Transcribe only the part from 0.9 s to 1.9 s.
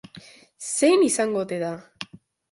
izango ote da?